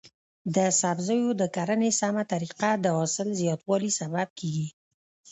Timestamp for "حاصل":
2.97-3.27